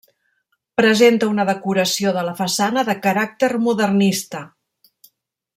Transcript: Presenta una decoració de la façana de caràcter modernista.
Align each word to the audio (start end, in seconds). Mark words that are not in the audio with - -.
Presenta 0.79 1.27
una 1.33 1.45
decoració 1.49 2.15
de 2.17 2.25
la 2.29 2.35
façana 2.41 2.87
de 2.89 2.97
caràcter 3.05 3.53
modernista. 3.67 4.43